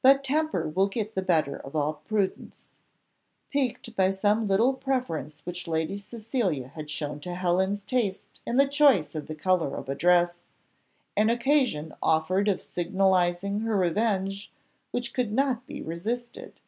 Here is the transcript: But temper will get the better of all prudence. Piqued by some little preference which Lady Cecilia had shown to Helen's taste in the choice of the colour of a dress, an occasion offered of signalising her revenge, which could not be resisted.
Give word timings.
But 0.00 0.24
temper 0.24 0.66
will 0.66 0.86
get 0.86 1.14
the 1.14 1.20
better 1.20 1.56
of 1.58 1.76
all 1.76 2.00
prudence. 2.08 2.68
Piqued 3.50 3.94
by 3.94 4.10
some 4.10 4.48
little 4.48 4.72
preference 4.72 5.44
which 5.44 5.68
Lady 5.68 5.98
Cecilia 5.98 6.68
had 6.68 6.88
shown 6.88 7.20
to 7.20 7.34
Helen's 7.34 7.84
taste 7.84 8.40
in 8.46 8.56
the 8.56 8.66
choice 8.66 9.14
of 9.14 9.26
the 9.26 9.34
colour 9.34 9.76
of 9.76 9.90
a 9.90 9.94
dress, 9.94 10.40
an 11.18 11.28
occasion 11.28 11.94
offered 12.02 12.48
of 12.48 12.62
signalising 12.62 13.60
her 13.60 13.76
revenge, 13.76 14.50
which 14.90 15.12
could 15.12 15.30
not 15.32 15.66
be 15.66 15.82
resisted. 15.82 16.58